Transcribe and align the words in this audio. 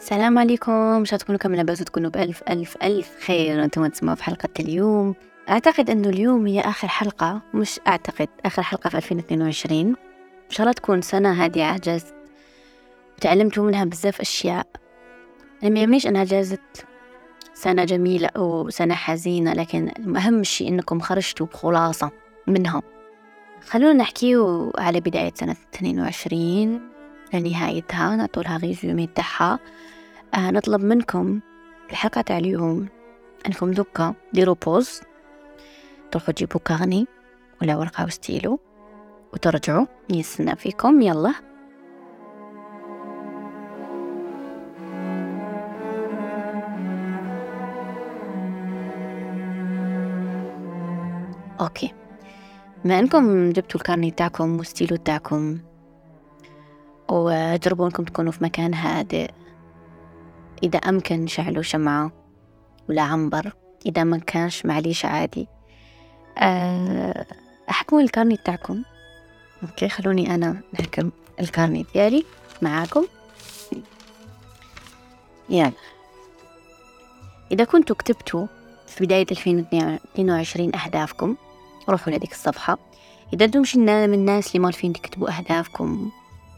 السلام 0.00 0.38
عليكم. 0.38 0.72
إن 0.72 1.04
شاء 1.04 1.18
تكونوا 1.18 1.38
كم 1.38 1.54
لاباس 1.54 1.78
تكونوا 1.78 2.10
بألف 2.10 2.42
ألف 2.48 2.76
ألف 2.82 3.10
خير. 3.26 3.64
أنتم 3.64 3.86
تسمعوا 3.86 4.16
في 4.16 4.24
حلقة 4.24 4.48
اليوم. 4.60 5.14
أعتقد 5.48 5.90
أنه 5.90 6.08
اليوم 6.08 6.46
هي 6.46 6.60
آخر 6.60 6.88
حلقة 6.88 7.40
مش 7.54 7.80
أعتقد 7.86 8.28
آخر 8.44 8.62
حلقة 8.62 8.90
في 8.90 8.96
2022 8.96 9.80
إن 9.86 9.96
شاء 10.50 10.60
الله 10.60 10.72
تكون 10.72 11.02
سنة 11.02 11.44
هادية 11.44 11.64
عجزت 11.64 12.14
وتعلمتوا 13.16 13.66
منها 13.66 13.84
بزاف 13.84 14.20
أشياء. 14.20 14.66
أنا 15.62 15.70
ما 15.70 15.80
يهمنيش 15.80 16.06
أنها 16.06 16.24
جازت 16.24 16.86
سنة 17.54 17.84
جميلة 17.84 18.28
أو 18.36 18.70
سنة 18.70 18.94
حزينة 18.94 19.52
لكن 19.52 20.16
أهم 20.16 20.42
شيء 20.42 20.68
أنكم 20.68 21.00
خرجتوا 21.00 21.46
بخلاصة 21.46 22.10
منها. 22.46 22.82
خلونا 23.68 23.92
نحكيو 23.92 24.72
على 24.78 25.00
بداية 25.00 25.32
سنة 25.34 25.56
22 25.74 26.89
لنهايتها 27.34 28.16
نعطولها 28.16 28.56
résumé 28.56 29.06
تاعها 29.06 29.58
آه 30.34 30.50
نطلب 30.50 30.80
منكم 30.80 31.40
الحلقة 31.90 32.20
تاع 32.20 32.38
اليوم 32.38 32.88
أنكم 33.46 33.70
دوكا 33.70 34.14
ديروا 34.32 34.54
pause. 34.66 35.00
تروحوا 36.10 36.32
تجيبوا 36.34 36.60
carnet 36.60 37.06
ولا 37.62 37.76
ورقة 37.76 38.04
وستيلو 38.04 38.60
وترجعوا. 39.32 39.86
يستنى 40.10 40.56
فيكم. 40.56 41.00
يلا. 41.00 41.34
okay. 51.60 51.92
بما 52.84 52.98
أنكم 52.98 53.50
جبتوا 53.50 53.80
ال 53.80 53.84
carnet 53.84 54.10
تاعكم 54.10 54.56
والستيلو 54.56 54.96
تاعكم 54.96 55.58
وجربوا 57.10 57.86
انكم 57.86 58.04
تكونوا 58.04 58.32
في 58.32 58.44
مكان 58.44 58.74
هادئ. 58.74 59.30
إذا 60.62 60.78
أمكن 60.78 61.26
شعلوا 61.26 61.62
شمعة 61.62 62.12
ولا 62.88 63.02
عنبر. 63.02 63.52
إذا 63.86 64.04
ما 64.04 64.18
كانش 64.18 64.66
معليش 64.66 65.04
عادي. 65.04 65.48
أه 66.38 67.26
أحكموا 67.70 68.00
ال 68.00 68.05
carnet 68.05 68.36
تاعكم 68.36 68.82
okay 69.62 69.88
خلوني 69.88 70.34
أنا 70.34 70.60
نحكم 70.74 71.10
ال 71.40 71.47
carnet 71.47 71.86
ديالي 71.94 72.24
معاكم. 72.62 73.06
يلا. 75.48 75.72
إذا 77.52 77.64
كنتوا 77.64 77.96
كتبتوا 77.96 78.46
في 78.86 79.04
بداية 79.04 79.26
2022 79.30 80.74
أهدافكم 80.74 81.36
روحوا 81.88 82.12
لهذيك 82.12 82.32
الصفحة. 82.32 82.78
إذا 83.32 83.44
أنتم 83.44 83.62
من 83.76 84.14
الناس 84.14 84.46
اللي 84.48 84.58
مالفين 84.58 84.92
تكتبوا 84.92 85.38
أهدافكم. 85.38 86.10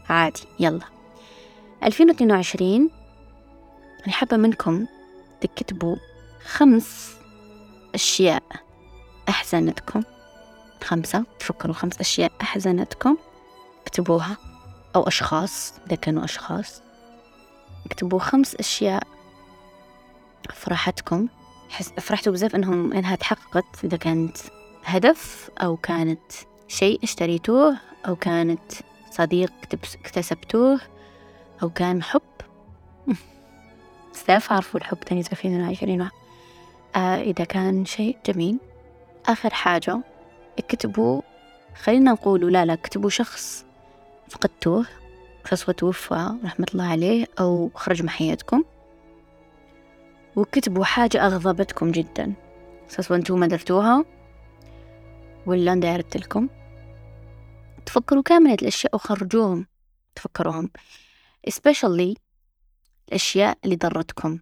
عادي 0.09 0.41
يلا. 0.59 0.85
2022 1.83 2.89
أنا 4.05 4.13
حابة 4.13 4.37
منكم 4.37 4.85
تكتبوا 5.41 5.95
خمس 6.45 7.15
أشياء 7.95 8.43
أحزنتكم. 9.29 10.03
خمسة 10.83 11.25
تفكروا 11.39 11.73
خمس 11.73 11.99
أشياء 11.99 12.31
أحزنتكم. 12.41 13.17
اكتبوها. 13.81 14.37
أو 14.95 15.07
أشخاص 15.07 15.73
إذا 15.87 15.95
كانوا 15.95 16.23
أشخاص. 16.23 16.81
اكتبوا 17.85 18.19
خمس 18.19 18.55
أشياء 18.55 19.03
فرحتكم. 20.53 21.27
حس 21.69 21.89
فرحتوا 21.89 22.33
بزاف 22.33 22.55
انهم 22.55 22.93
إنها 22.93 23.15
تحققت. 23.15 23.83
إذا 23.83 23.97
كانت 23.97 24.37
هدف 24.83 25.49
أو 25.57 25.77
كانت 25.77 26.31
شيء 26.67 26.99
اشتريتوه 27.03 27.77
أو 28.07 28.15
كانت 28.15 28.71
صديق 29.13 29.53
اكتسبتوه 29.73 30.79
أو 31.63 31.69
كان 31.69 32.03
حب. 32.03 32.21
بزاف 34.13 34.51
عرفوا 34.51 34.79
الحب 34.79 34.99
تاني 34.99 35.23
في 35.23 35.31
2020 35.31 36.09
آه 36.95 36.99
إذا 36.99 37.43
كان 37.43 37.85
شيء 37.85 38.17
جميل. 38.25 38.57
آخر 39.25 39.53
حاجة 39.53 39.99
اكتبوا 40.59 41.21
خلينا 41.75 42.11
نقولوا 42.11 42.49
لا 42.49 42.65
لا 42.65 42.73
اكتبوا 42.73 43.09
شخص 43.09 43.65
فقدتوه 44.29 44.85
شخص 45.49 45.65
توفى 45.65 46.29
رحمة 46.45 46.67
الله 46.73 46.85
عليه 46.85 47.25
أو 47.39 47.71
خرج 47.75 48.01
من 48.01 48.09
حياتكم. 48.09 48.63
وكتبوا 50.35 50.85
حاجة 50.85 51.25
أغضبتكم 51.25 51.91
جدا. 51.91 52.33
سواء 52.87 53.19
أنتم 53.19 53.39
ما 53.39 53.47
درتوها 53.47 54.05
ولا 55.45 55.75
دايرت 55.75 56.17
لكم. 56.17 56.47
تفكروا 57.85 58.23
كاملة 58.23 58.53
الأشياء 58.53 58.95
وخرجوهم 58.95 59.67
تفكروهم 60.15 60.69
especially 61.49 62.13
الأشياء 63.09 63.57
اللي 63.65 63.75
ضرتكم 63.75 64.39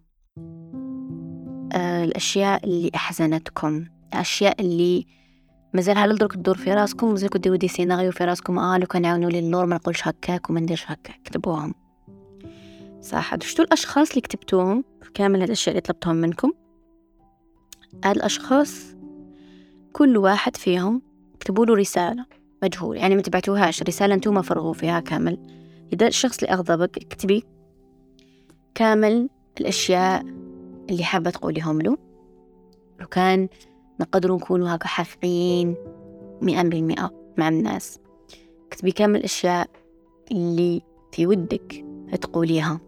آه 1.72 2.04
الأشياء 2.04 2.64
اللي 2.64 2.90
أحزنتكم 2.94 3.86
الأشياء 4.14 4.60
اللي 4.60 5.06
مازال 5.74 5.98
هل 5.98 6.18
درك 6.18 6.32
تدور 6.32 6.56
في 6.56 6.74
راسكم 6.74 7.10
مازال 7.10 7.30
ديروا 7.30 7.56
دي 7.56 7.68
سيناريو 7.68 8.12
في 8.12 8.24
راسكم 8.24 8.58
آه 8.58 8.78
لو 8.78 8.86
كان 8.86 9.04
عاونوا 9.04 9.30
لي 9.30 9.38
النور 9.38 9.66
ما 9.66 9.76
نقولش 9.76 10.08
هكاك 10.08 10.50
وما 10.50 10.60
نديرش 10.60 10.84
هكاك 10.86 11.20
كتبوهم. 11.24 11.74
صح 13.02 13.36
شتو 13.42 13.62
الأشخاص 13.62 14.08
اللي 14.08 14.20
كتبتوهم 14.20 14.84
كامل 15.14 15.42
الأشياء 15.42 15.70
اللي 15.70 15.80
طلبتهم 15.80 16.16
منكم؟ 16.16 16.52
هاد 18.04 18.16
الأشخاص 18.16 18.96
كل 19.92 20.16
واحد 20.16 20.56
فيهم 20.56 21.02
اكتبوا 21.34 21.66
له 21.66 21.74
رسالة. 21.74 22.26
مجهول 22.62 22.96
يعني 22.96 23.16
ما 23.16 23.22
تبعتوهاش. 23.22 23.82
رسالة 23.82 24.14
أنتم 24.14 24.42
فرغوا 24.42 24.72
فيها 24.72 25.00
كامل. 25.00 25.38
إذا 25.92 26.06
الشخص 26.06 26.42
اللي 26.42 26.54
أغضبك 26.54 26.98
اكتبي 26.98 27.44
كامل 28.74 29.28
الأشياء 29.60 30.22
اللي 30.90 31.04
حابة 31.04 31.30
تقوليهم 31.30 31.82
له. 31.82 31.98
لو 33.00 33.06
كان 33.06 33.48
نقدروا 34.00 34.36
نكونوا 34.36 34.74
هكا 34.74 34.86
حافين 34.88 35.74
مئة 36.42 36.62
بالمئة 36.62 37.10
مع 37.38 37.48
الناس. 37.48 37.98
اكتبي 38.66 38.92
كامل 38.92 39.16
الأشياء 39.16 39.70
اللي 40.30 40.82
في 41.12 41.26
ودك 41.26 41.84
تقوليها 42.20 42.80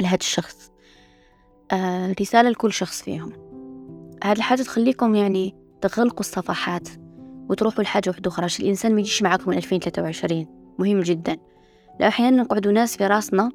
لهذا 0.00 0.18
الشخص. 0.20 0.70
آه 1.72 2.14
رسالة 2.20 2.50
لكل 2.50 2.72
شخص 2.72 3.02
فيهم. 3.02 3.32
هذه 4.24 4.36
الحاجة 4.36 4.62
تخليكم 4.62 5.14
يعني 5.14 5.54
تغلقوا 5.80 6.20
الصفحات. 6.20 6.88
وتروحوا 7.48 7.84
لحاجة 7.84 8.10
واحدة 8.10 8.30
أخرى 8.30 8.46
الإنسان 8.60 8.94
ما 8.94 9.00
يجيش 9.00 9.22
معاكم 9.22 9.50
من 9.50 9.56
2023 9.56 10.46
مهم 10.78 11.00
جدا. 11.00 11.36
لا 12.00 12.08
أحيانا 12.08 12.42
نقعدوا 12.42 12.72
ناس 12.72 12.96
في 12.96 13.06
رأسنا. 13.06 13.50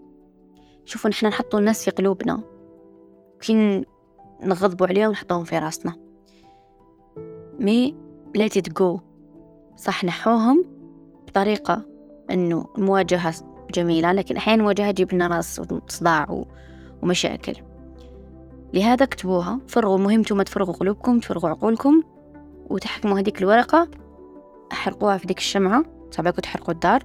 شوفوا 0.86 1.10
نحن 1.10 1.26
نحطوا 1.26 1.60
الناس 1.60 1.86
في 1.86 1.92
قلوبنا. 1.92 2.44
كين 3.42 3.86
نغضبوا 4.44 4.88
عليهم 4.88 5.10
ونحطوهم 5.10 5.44
في 5.44 5.60
رأسنا. 5.60 5.94
مي 7.60 7.96
let 8.38 8.62
it 8.62 8.74
go. 8.82 9.00
صح 9.76 10.04
نحوهم 10.04 10.66
بطريقة 11.28 11.86
إنه 12.32 12.66
المواجهة 12.78 13.34
جميلة 13.74 14.12
لكن 14.12 14.38
أحيانا 14.38 14.60
المواجهة 14.60 14.92
تجيب 14.92 15.14
لنا 15.14 15.28
رأس 15.28 15.60
وصداع 15.60 16.46
ومشاكل. 17.02 17.56
لهذا 18.74 19.04
اكتبوها. 19.04 19.60
فرغوا 19.68 19.98
مهم 19.98 20.20
أنتم 20.20 20.42
تفرغوا 20.42 20.74
قلوبكم 20.74 21.20
تفرغوا 21.20 21.50
عقولكم. 21.50 22.04
وتحكموا 22.70 23.20
هذيك 23.20 23.42
الورقة. 23.42 23.88
احرقوها 24.72 25.18
في 25.18 25.28
ديك 25.28 25.38
الشمعة. 25.38 25.86
صعبكم 26.12 26.42
تحرقوا 26.42 26.74
الدار. 26.74 27.04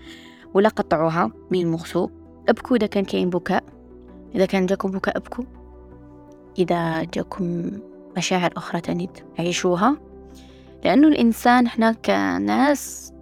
ولا 0.54 0.68
قطعوها 0.68 1.30
من 1.50 1.60
المغصوب 1.60 2.10
ابكوا 2.48 2.76
إذا 2.76 2.86
كان 2.86 3.04
كاين 3.04 3.30
بكاء. 3.30 3.64
إذا 4.34 4.46
كان 4.46 4.66
جاكم 4.66 4.90
بكاء 4.90 5.16
ابكوا. 5.16 5.44
إذا 6.58 7.04
جاكم 7.04 7.70
مشاعر 8.16 8.52
أخرى 8.56 8.80
تانية 8.80 9.12
عيشوها. 9.38 9.96
لأنه 10.84 11.08
الإنسان 11.08 11.66
إحنا 11.66 11.92
كناس 11.92 13.12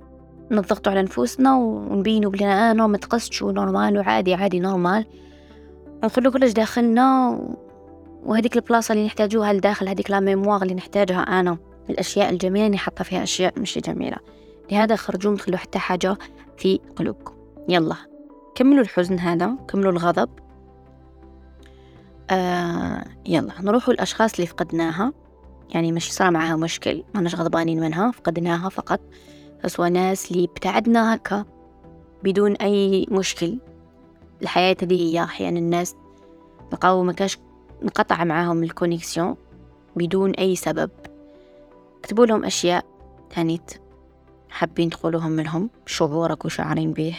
نضغطوا 0.50 0.92
على 0.92 1.02
نفوسنا 1.02 1.56
ونبينوا 1.56 2.30
بلنا 2.30 2.70
آه 2.70 2.74
ما 2.74 2.98
تقصش 2.98 3.42
و 3.42 3.50
normal 3.50 3.98
وعادي 3.98 4.34
عادي 4.34 4.60
normal. 4.60 5.06
ونخلو 6.02 6.30
كلش 6.30 6.52
داخلنا. 6.52 7.38
وهذيك 8.24 8.56
البلاصة 8.56 8.92
اللي 8.92 9.06
نحتاجوها 9.06 9.52
لداخل 9.52 9.88
هذيك 9.88 10.10
la 10.10 10.20
mémoire 10.20 10.62
اللي 10.62 10.74
نحتاجها 10.74 11.20
أنا. 11.20 11.58
الأشياء 11.90 12.30
الجميلة 12.30 12.66
اللي 12.66 12.78
حاطة 12.78 13.04
فيها 13.04 13.22
أشياء 13.22 13.60
مش 13.60 13.78
جميلة. 13.78 14.16
لهذا 14.72 14.96
خرجوا 14.96 15.36
خلوا 15.36 15.58
حتى 15.58 15.78
حاجة 15.78 16.16
في 16.56 16.80
قلوبكم. 16.96 17.34
يلا. 17.68 17.96
كملوا 18.54 18.82
الحزن 18.82 19.18
هذا. 19.18 19.56
كملوا 19.68 19.92
الغضب. 19.92 20.28
آه 22.30 23.04
يلا. 23.26 23.52
نروحوا 23.60 23.94
الأشخاص 23.94 24.34
اللي 24.34 24.46
فقدناها. 24.46 25.12
يعني 25.74 25.92
مش 25.92 26.12
صار 26.12 26.30
معها 26.30 26.56
مشكل. 26.56 27.04
ما 27.14 27.20
نش 27.20 27.34
غضبانين 27.34 27.80
منها. 27.80 28.10
فقدناها 28.10 28.68
فقط. 28.68 29.00
بس 29.64 29.80
ناس 29.80 30.30
اللي 30.30 30.44
ابتعدنا 30.44 31.14
هكا 31.14 31.44
بدون 32.24 32.52
أي 32.52 33.06
مشكل. 33.10 33.58
الحياة 34.42 34.76
هذه 34.82 35.12
هي 35.12 35.22
أحيانا 35.22 35.58
الناس 35.58 35.96
بقاو 36.72 37.04
مكاش 37.04 37.38
انقطع 37.82 38.24
معاهم 38.24 38.62
الكونيكسيون 38.62 39.36
بدون 39.96 40.30
أي 40.30 40.56
سبب. 40.56 40.90
اكتبوا 42.02 42.26
لهم 42.26 42.44
أشياء 42.44 42.84
تانيت 43.30 43.70
حابين 44.50 44.90
تقولوهم 44.90 45.30
منهم 45.30 45.70
شعورك 45.86 46.44
وشعرين 46.44 46.92
به 46.92 47.16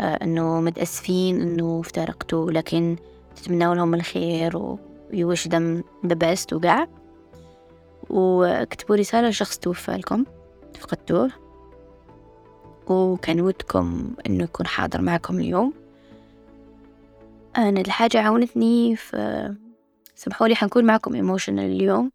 آه 0.00 0.18
إنه 0.22 0.60
متأسفين 0.60 1.40
إنه 1.40 1.80
افترقتوا 1.80 2.50
لكن 2.50 2.96
تتمنوا 3.36 3.74
لهم 3.74 3.94
الخير 3.94 4.56
و 4.56 4.78
you 5.12 5.34
wish 5.34 5.44
them 5.44 5.82
the 6.06 6.14
best 6.14 6.52
وقع 6.52 6.86
وكتبوا 8.10 8.96
رسالة 8.96 9.28
لشخص 9.28 9.58
توفى 9.58 9.92
لكم 9.92 10.24
فقدتوه 10.80 11.30
وكان 12.86 13.40
ودكم 13.40 14.10
إنه 14.26 14.44
يكون 14.44 14.66
حاضر 14.66 15.00
معكم 15.00 15.38
اليوم. 15.40 15.72
أنا 17.56 17.80
الحاجة 17.80 18.20
عاونتني 18.20 18.96
في 18.96 19.54
سمحوا 20.14 20.48
لي 20.48 20.54
حنكون 20.54 20.84
معكم 20.84 21.14
ايموشنال 21.14 21.64
اليوم. 21.64 22.10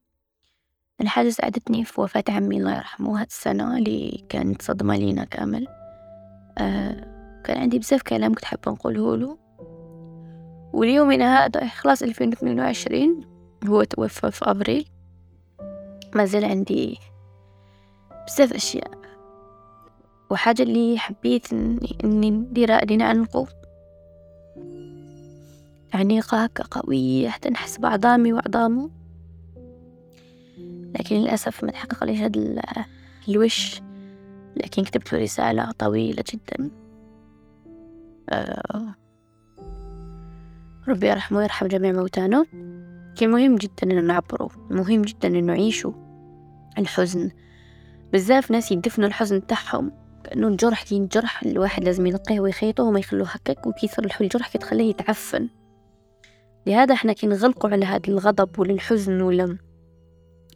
الحاجة 1.01 1.30
ساعدتني 1.30 1.86
في 1.86 2.01
وفاة 2.01 2.24
عمي 2.30 2.57
الله 2.57 2.75
يرحمه 2.75 3.21
هاد 3.21 3.27
السنة 3.30 3.77
اللي 3.77 4.25
كانت 4.30 4.62
صدمة 4.62 4.97
لينا 4.97 5.24
كامل. 5.24 5.68
آه 6.57 7.15
كان 7.44 7.57
عندي 7.57 7.80
بزاف 7.80 8.01
كلام 8.01 8.33
كنت 8.33 8.45
حابة 8.45 8.71
نقوله 8.71 9.18
له. 9.18 9.38
وليومنا 10.74 11.45
هذا 11.45 11.68
خلاص 11.68 12.03
ألفين 12.03 12.31
اثنين 12.31 12.59
وعشرين 12.59 13.21
هو 13.68 13.83
توفى 13.83 14.31
في 14.31 14.45
أبريل. 14.45 14.88
ما 16.15 16.25
زال 16.25 16.45
عندي 16.45 16.98
بزاف 18.27 18.53
أشياء. 18.53 18.91
وحاجة 20.30 20.62
اللي 20.62 21.00
حبيت 21.00 21.53
إني, 21.53 21.98
إني 22.03 22.31
نديرها 22.31 22.86
لنعنقو 22.86 23.45
عميقة 25.94 26.44
هكا 26.44 26.63
قوية 26.63 27.30
حتى 27.30 27.50
نحس 27.50 27.77
بعظامي 27.77 28.33
وعظامه. 28.33 29.04
لكن 31.00 31.15
للأسف 31.15 31.63
ما 31.63 31.71
تحقق 31.71 32.03
لي 32.03 32.18
هذا 32.18 32.42
الوش. 33.30 33.81
لكن 34.56 34.83
كتبت 34.83 35.13
له 35.13 35.19
رسالة 35.19 35.71
طويلة 35.71 36.24
جدا. 36.33 36.71
آه 38.30 38.95
ربي 40.88 41.07
يرحمه 41.07 41.38
ويرحم 41.38 41.68
جميع 41.68 41.92
موتانا. 41.92 42.45
كان 43.18 43.30
مهم 43.31 43.56
جدا 43.56 43.83
إنه 43.83 44.01
نعبره. 44.01 44.50
مهم 44.69 45.01
جدا 45.01 45.27
إنه 45.27 45.39
نعيشه 45.39 45.94
الحزن. 46.77 47.31
بزاف 48.13 48.51
ناس 48.51 48.71
يدفنوا 48.71 49.07
الحزن 49.07 49.48
تاعهم. 49.48 49.91
كأنه 50.24 50.48
الجرح 50.48 50.83
اللي 50.91 51.03
الجرح 51.03 51.44
الواحد 51.44 51.83
لازم 51.83 52.06
ينقيه 52.06 52.39
ويخيطه 52.39 52.83
وما 52.83 53.00
يخلوه 53.00 53.27
هكاك 53.27 53.68
وكيثر 53.68 54.07
الجرح 54.21 54.50
كتخليه 54.57 54.89
يتعفن. 54.89 55.50
لهذا 56.68 56.94
إحنا 56.94 57.13
كي 57.13 57.27
نغلقوا 57.27 57.69
على 57.69 57.86
هذا 57.86 58.07
الغضب 58.07 58.59
ولا 58.59 58.74
الحزن 58.74 59.21
ولا 59.21 59.57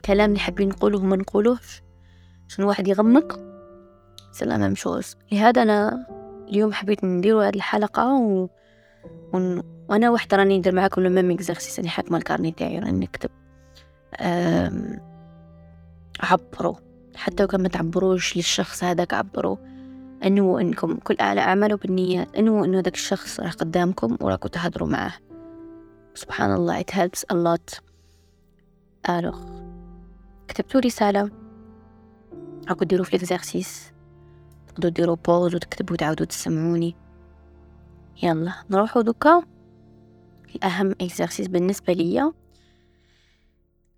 كلام 0.05 0.29
اللي 0.29 0.39
حابين 0.39 0.69
نقوله 0.69 0.99
وما 0.99 1.15
نقولوش 1.15 1.81
عشان 2.49 2.65
واحد 2.65 2.87
يغمق؟ 2.87 3.39
سلامة 4.31 4.67
مشوز 4.67 5.15
لهذا 5.31 5.61
أنا 5.61 6.05
اليوم 6.47 6.73
حبيت 6.73 7.03
نديروا 7.03 7.43
هذه 7.47 7.55
الحلقة 7.55 8.13
و... 8.13 8.49
و... 9.33 9.61
وأنا 9.89 10.09
وحدة 10.09 10.37
راني 10.37 10.57
ندير 10.57 10.75
معاكم 10.75 11.01
لما 11.01 11.21
ميكزرسيس 11.21 11.79
راني 11.79 11.89
حاكمة 11.89 12.17
الكارني 12.17 12.51
تاعي 12.51 12.79
راني 12.79 12.99
نكتب. 12.99 13.29
أم... 14.19 14.99
عبروا. 16.19 16.75
حتى 17.15 17.43
لو 17.43 17.47
كان 17.47 17.61
ما 17.61 17.67
تعبروش 17.67 18.37
للشخص 18.37 18.83
هذاك 18.83 19.13
عبروا. 19.13 19.57
أنو 20.23 20.59
أنكم 20.59 20.95
كل 20.95 21.15
أعلى 21.21 21.41
اعمالوا 21.41 21.77
بالنيات 21.77 22.35
انه 22.35 22.79
هذاك 22.79 22.93
الشخص 22.95 23.39
راه 23.39 23.49
قدامكم 23.49 24.17
وراكم 24.21 24.49
تهضروا 24.49 24.87
معاه. 24.87 25.13
سبحان 26.15 26.53
الله 26.53 26.81
it 26.81 26.91
helps 26.91 27.19
a 27.33 27.35
lot. 27.35 27.79
alors 29.09 29.68
كتبتوا 30.49 30.81
رسالة. 30.81 31.31
راكو 32.69 32.85
ديروا 32.85 33.05
في 33.05 33.15
ال 33.15 33.24
exercice 33.24 33.91
تقدروا 34.67 34.91
ديروا 34.91 35.15
pause 35.15 35.55
وتكتبوا 35.55 35.93
وتعاودوا 35.93 36.25
تسمعوني. 36.25 36.95
يلا 38.23 38.53
نروحوا 38.69 39.01
دوكا. 39.01 39.43
الأهم 40.55 40.91
exercice 40.91 41.47
بالنسبة 41.47 41.93
ليا. 41.93 42.33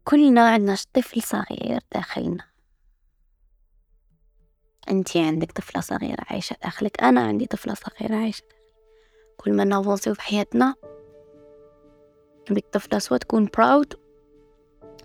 كلنا 0.03 0.49
عندنا 0.49 0.75
طفل 0.93 1.21
صغير 1.21 1.79
داخلنا. 1.93 2.43
انت 4.89 5.17
عندك 5.17 5.51
طفلة 5.51 5.81
صغيرة 5.81 6.25
عايشة 6.29 6.55
داخلك 6.63 7.03
أنا 7.03 7.21
عندي 7.21 7.45
طفلة 7.45 7.73
صغيرة 7.73 8.15
عايشة 8.15 8.43
كل 9.37 9.53
ما 9.53 9.63
نافونسيو 9.63 10.13
في 10.13 10.21
حياتنا 10.21 10.75
عندك 12.49 12.65
طفلة 12.71 12.99
سوا 12.99 13.17
تكون 13.17 13.49
براود 13.57 13.93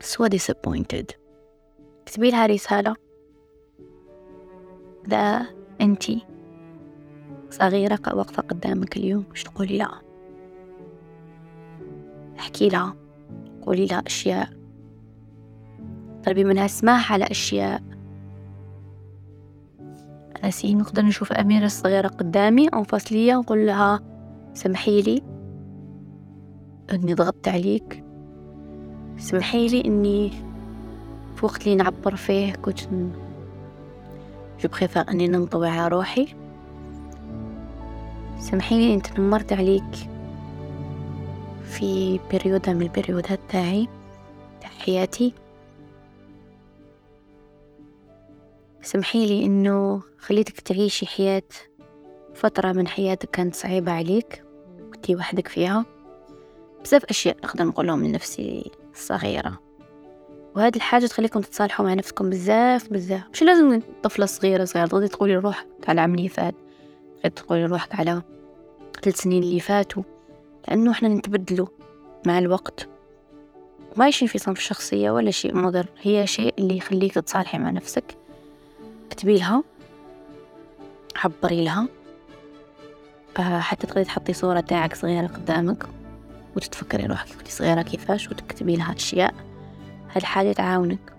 سوا 0.00 0.28
disappointed. 0.28 1.25
اكتبي 2.06 2.30
لها 2.30 2.46
رسالة. 2.46 2.94
ذا 5.08 5.46
انتي. 5.80 6.26
صغيرة 7.50 7.98
واقفة 8.06 8.42
قدامك 8.42 8.96
اليوم 8.96 9.24
مش 9.32 9.42
تقولي 9.42 9.78
لا. 9.78 9.88
احكي 12.38 12.68
لها. 12.68 12.96
قولي 13.62 13.86
لها 13.86 14.02
أشياء. 14.06 14.48
طلبي 16.24 16.44
منها 16.44 16.64
اسماح 16.64 17.12
على 17.12 17.24
أشياء. 17.24 17.82
أسي 20.44 20.74
نقدر 20.74 21.02
نشوف 21.02 21.32
أميرة 21.32 21.64
الصغيرة 21.64 22.08
قدامي 22.08 22.68
أو 22.68 22.82
فصلية 22.82 23.36
ونقول 23.36 23.66
لها 23.66 24.00
سمحي 24.54 25.02
لي. 25.02 25.22
أني 26.92 27.14
ضغطت 27.14 27.48
عليك. 27.48 28.04
سمحي 29.16 29.68
لي 29.68 29.84
أني 29.84 30.45
في 31.36 31.46
وقت 31.46 31.62
اللي 31.62 31.74
نعبر 31.74 32.16
فيه 32.16 32.52
كنت 32.52 32.80
je 34.60 34.68
préfère 34.68 35.10
أني 35.10 35.28
ننطوي 35.28 35.68
على 35.68 35.88
روحي. 35.88 36.34
سمحي 38.38 38.78
لي 38.78 38.94
أنت 38.94 39.20
نمرت 39.20 39.52
عليك 39.52 40.08
في 41.64 42.20
بريودة 42.32 42.72
من 42.72 42.82
البريودات 42.82 43.40
تاعي 43.48 43.88
تاع 44.60 44.70
حياتي. 44.70 45.32
سمحي 48.82 49.26
لي 49.26 49.46
إنه 49.46 50.02
خليتك 50.18 50.60
تعيشي 50.60 51.06
حياة 51.06 51.42
فترة 52.34 52.72
من 52.72 52.88
حياتك 52.88 53.30
كانت 53.30 53.54
صعيبة 53.54 53.92
عليك 53.92 54.44
كنتي 54.94 55.16
وحدك 55.16 55.48
فيها. 55.48 55.84
بزاف 56.84 57.04
أشياء 57.04 57.36
نقدر 57.44 57.64
نقولهم 57.64 58.04
لنفسي 58.04 58.70
الصغيرة 58.94 59.65
وهذه 60.56 60.76
الحاجة 60.76 61.06
تخليكم 61.06 61.40
تتصالحوا 61.40 61.86
مع 61.86 61.94
نفسكم 61.94 62.30
بزاف 62.30 62.92
بزاف. 62.92 63.22
مش 63.32 63.42
لازم 63.42 63.80
طفلة 64.02 64.26
صغيرة 64.26 64.64
صغيرة. 64.64 64.86
تقدري 64.86 65.08
تقولي 65.08 65.36
روحك 65.36 65.66
على 65.88 65.94
العام 65.94 66.14
اللي 66.14 66.28
فات. 66.28 66.54
تقولي 67.36 67.66
روحك 67.66 67.94
على 67.94 68.22
ثلاث 69.02 69.16
سنين 69.16 69.42
اللي 69.42 69.60
فاتوا. 69.60 70.02
لأنه 70.68 70.90
إحنا 70.90 71.08
نتبدلوا 71.08 71.66
مع 72.26 72.38
الوقت. 72.38 72.88
ما 73.96 74.04
عايشين 74.04 74.28
في 74.28 74.38
صنف 74.38 74.60
شخصية 74.60 75.10
ولا 75.10 75.30
شيء 75.30 75.56
مضر. 75.56 75.86
هي 76.02 76.26
شيء 76.26 76.54
اللي 76.58 76.76
يخليك 76.76 77.14
تتصالحي 77.14 77.58
مع 77.58 77.70
نفسك. 77.70 78.16
اكتبي 79.06 79.38
لها. 79.38 79.62
عبري 81.16 81.64
لها. 81.64 81.88
آه، 83.38 83.60
حتى 83.60 83.86
تقدري 83.86 84.04
تحطي 84.04 84.32
صورة 84.32 84.60
تاعك 84.60 84.94
صغيرة 84.94 85.26
قدامك. 85.26 85.86
وتتفكري 86.56 87.06
روحك 87.06 87.28
كنتي 87.38 87.50
صغيرة 87.50 87.82
كيفاش؟ 87.82 88.28
وتكتبي 88.28 88.76
لها 88.76 88.94
أشياء. 88.96 89.45
هالحاجة 90.16 90.52
تعاونك. 90.52 91.12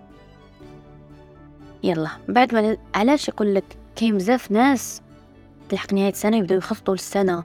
يلا 1.84 2.10
بعد 2.28 2.56
ما 2.56 2.78
علاش 2.96 3.28
يقول 3.28 3.56
لك 3.56 3.64
كاين 3.96 4.18
بزاف 4.18 4.52
ناس 4.52 5.02
تلحق 5.70 5.94
نهاية 5.94 6.10
السنة 6.10 6.38
يبدأوا 6.38 6.58
يخططوا 6.58 6.94
للسنة 6.94 7.44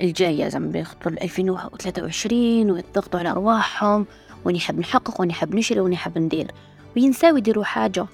الجاية؟ 0.00 0.48
زعما 0.48 0.84
لألفين 1.06 1.50
وثلاثة 1.50 2.02
وعشرين 2.02 2.70
ويضغطوا 2.70 3.20
على 3.20 3.30
أرواحهم 3.30 4.06
واني 4.44 4.60
حاب 4.60 4.78
نحقق 4.78 5.20
واني 5.20 5.32
حاب 5.32 5.54
نشري 5.54 5.80
واني 5.80 5.96
حاب 5.96 6.18
ندير. 6.18 6.50
وينساو 6.96 7.36
يديروا 7.36 7.64
حاجة. 7.64 8.06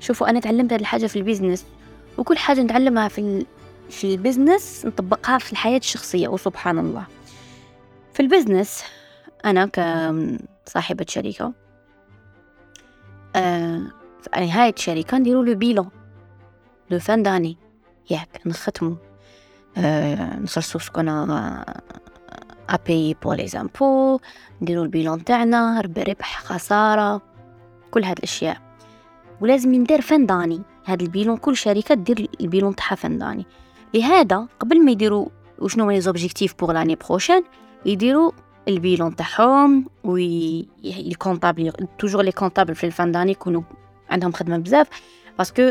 شوفوا 0.00 0.30
أنا 0.30 0.40
تعلمت 0.40 0.72
هذه 0.72 0.80
الحاجة 0.80 1.06
في 1.06 1.16
ال 1.16 1.21
business 1.21 1.64
وكل 2.18 2.38
حاجة 2.38 2.60
نتعلمها 2.60 3.08
في 3.08 3.46
في 3.90 4.14
ال 4.14 4.22
business 4.22 4.86
نطبقها 4.86 5.38
في 5.38 5.52
الحياة 5.52 5.78
الشخصية 5.78 6.28
وسبحان 6.28 6.78
الله. 6.78 7.06
في 8.14 8.20
ال 8.20 8.27
business 8.27 8.82
أنا 9.44 9.66
كصاحبة 10.66 11.06
شركة 11.08 11.52
في 13.34 14.30
نهاية 14.36 14.72
الشركة 14.72 15.18
نديرو 15.18 15.42
le 15.42 15.54
bilan 15.54 15.88
لو 16.90 16.98
فان 16.98 17.22
داني. 17.22 17.56
ياك 18.10 18.40
نختمو. 18.46 18.96
آه 19.76 20.40
نصرصو 20.40 20.78
شكون 20.78 21.08
أبي 22.68 23.16
بو 23.22 23.32
لي 23.32 23.48
زامبو 23.48 24.20
نديرو 24.62 24.82
البيلون 24.82 25.24
تاعنا 25.24 25.80
ربح 25.80 26.42
خسارة. 26.42 27.22
كل 27.90 28.04
هاد 28.04 28.18
الأشياء. 28.18 28.56
ولازم 29.40 29.74
يندير 29.74 30.00
فنداني 30.00 30.62
هاد 30.86 31.02
البيلون 31.02 31.36
كل 31.36 31.56
شركة 31.56 31.94
دير 31.94 32.28
البيلون 32.40 32.76
تاعها 32.76 32.94
فنداني 32.94 33.46
لهذا 33.94 34.48
قبل 34.60 34.84
ما 34.84 34.90
يديروا 34.90 35.28
وشنو 35.58 35.90
لي 35.90 36.00
زوبجيكتيف 36.00 36.54
بوغ 36.58 36.72
لاني 36.72 36.96
بروشين 36.96 37.44
يديروا 37.86 38.32
البيلون 38.68 39.16
تاعهم 39.16 39.86
وي 40.04 40.66
لي 40.82 41.14
كونطابل 41.14 41.72
toujours 41.98 42.22
les 42.22 42.32
comptables 42.32 42.74
في 42.74 42.84
ال 42.86 42.90
fin 42.90 43.02
d'année 43.02 43.30
يكونوا 43.32 43.62
عندهم 44.10 44.32
خدمه 44.32 44.58
بزاف 44.58 44.88
parce 45.38 45.58
que 45.58 45.70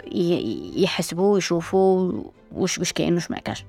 يحسبوا 0.76 1.38
يشوفوا 1.38 2.12
واش 2.52 2.80
واش 2.80 2.94
كاين 2.94 3.14
واش 3.14 3.32
ما 3.32 3.40
كاش 3.40 3.66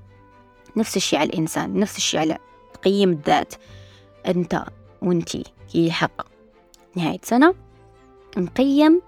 نفس 0.76 0.96
الشيء 0.96 1.18
على 1.18 1.30
الإنسان 1.30 1.78
نفس 1.78 1.96
الشيء 1.96 2.20
على 2.20 2.38
تقييم 2.74 3.10
الذات 3.10 3.54
أنت 4.26 4.64
وأنتي 5.02 5.44
كي 5.72 5.90
حق 5.90 6.26
نهاية 6.96 7.20
سنة 7.22 7.54
نقيم 8.36 9.02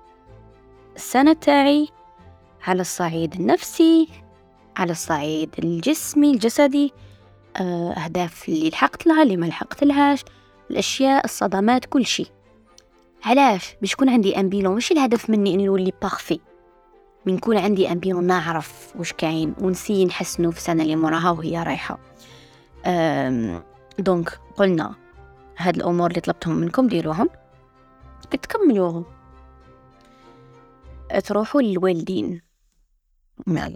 السنة 0.96 1.32
تاعي 1.32 1.88
على 2.62 2.80
الصعيد 2.80 3.35
النفسي 3.35 4.08
على 4.76 4.92
الصعيد 4.92 5.50
الجسمي 5.58 6.30
الجسدي 6.30 6.92
أهداف 7.63 8.49
اللي 8.49 8.69
لحقت 8.71 9.07
لها 9.07 9.23
اللي 9.23 9.37
ما 9.37 9.47
لحقت 9.47 9.85
لهاش 9.85 10.25
الأشياء 10.71 11.25
الصدمات 11.25 11.85
كل 11.85 12.07
شيء. 12.07 12.27
علاش؟ 13.25 13.77
باش 13.81 13.93
يكون 13.93 14.09
عندي 14.09 14.41
أمبيلون 14.41 14.77
مش 14.77 14.93
الهدف 14.93 15.31
مني 15.31 15.55
إني 15.55 15.67
نولي 15.67 15.93
باغفي 16.03 16.41
من 17.27 17.35
يكون 17.35 17.59
عندي 17.59 17.93
أمبيلون 17.93 18.25
نعرف 18.25 18.93
وش 18.99 19.13
كاين 19.13 19.55
ونسي 19.61 20.05
نحسنو 20.05 20.51
في 20.51 20.59
السنة 20.59 20.83
اللي 20.83 20.97
موراها 20.97 21.31
وهي 21.31 21.63
رايحة. 21.63 21.99
دونك 23.99 24.41
قلنا 24.57 24.95
هاد 25.57 25.77
الأمور 25.77 26.11
اللي 26.11 26.21
طلبتهم 26.21 26.55
منكم 26.55 26.89
ديروهم 26.89 27.29
تكملوهم 28.31 29.05
تروحوا 31.25 31.63
للوالدين. 31.63 32.46
يلا 33.47 33.71